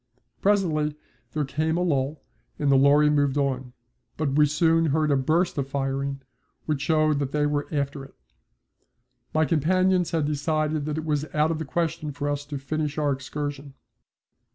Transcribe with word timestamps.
Presently 0.41 0.95
there 1.33 1.45
came 1.45 1.77
a 1.77 1.83
lull 1.83 2.23
and 2.57 2.71
the 2.71 2.75
lorry 2.75 3.07
moved 3.07 3.37
on, 3.37 3.73
but 4.17 4.31
we 4.33 4.47
soon 4.47 4.87
heard 4.87 5.11
a 5.11 5.15
burst 5.15 5.59
of 5.59 5.67
firing 5.69 6.23
which 6.65 6.81
showed 6.81 7.19
that 7.19 7.31
they 7.31 7.45
were 7.45 7.67
after 7.71 8.03
it. 8.03 8.15
My 9.31 9.45
companions 9.45 10.09
had 10.09 10.25
decided 10.25 10.85
that 10.85 10.97
it 10.97 11.05
was 11.05 11.25
out 11.35 11.51
of 11.51 11.59
the 11.59 11.65
question 11.65 12.11
for 12.13 12.29
us 12.29 12.45
to 12.47 12.57
finish 12.57 12.97
our 12.97 13.11
excursion. 13.11 13.75